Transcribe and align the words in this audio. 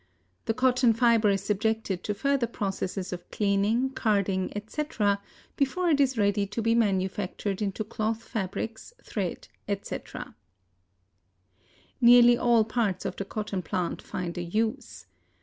The 0.45 0.55
cotton 0.55 0.93
fiber 0.93 1.29
is 1.29 1.43
subjected 1.43 2.03
to 2.05 2.15
further 2.15 2.47
processes 2.47 3.13
of 3.13 3.29
cleaning, 3.29 3.91
carding, 3.91 4.51
etc., 4.57 5.21
before 5.55 5.91
it 5.91 5.99
is 6.01 6.17
ready 6.17 6.47
to 6.47 6.59
be 6.59 6.73
manufactured 6.73 7.61
into 7.61 7.83
cloth 7.83 8.23
fabrics, 8.23 8.95
thread, 9.03 9.47
etc. 9.67 10.35
Nearly 12.01 12.35
all 12.35 12.63
parts 12.63 13.05
of 13.05 13.15
the 13.15 13.25
cotton 13.25 13.61
plant 13.61 14.01
find 14.01 14.35
a 14.39 14.43
use. 14.43 15.05